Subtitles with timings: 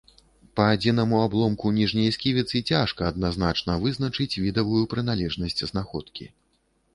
[0.59, 6.29] Па адзінаму абломку ніжняй сківіцы цяжка адназначна вызначыць відавую прыналежнасць знаходкі.